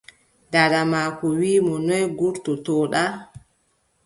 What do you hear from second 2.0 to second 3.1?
ngurtoto-ɗa?